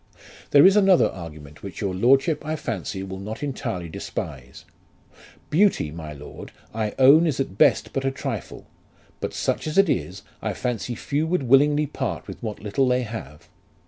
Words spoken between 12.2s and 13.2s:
with what little they